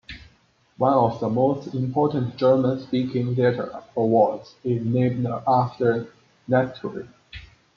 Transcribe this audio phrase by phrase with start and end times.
[0.77, 6.11] One of the most important German speaking theatre awards is named after
[6.49, 7.07] Nestroy.